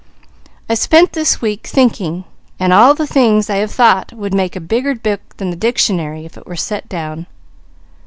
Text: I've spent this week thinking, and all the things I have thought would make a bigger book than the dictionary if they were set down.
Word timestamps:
I've 0.67 0.79
spent 0.79 1.13
this 1.13 1.43
week 1.43 1.67
thinking, 1.67 2.23
and 2.59 2.73
all 2.73 2.95
the 2.95 3.05
things 3.05 3.51
I 3.51 3.57
have 3.57 3.69
thought 3.71 4.11
would 4.13 4.33
make 4.33 4.55
a 4.55 4.59
bigger 4.59 4.95
book 4.95 5.37
than 5.37 5.51
the 5.51 5.55
dictionary 5.55 6.25
if 6.25 6.31
they 6.31 6.41
were 6.43 6.55
set 6.55 6.89
down. 6.89 7.27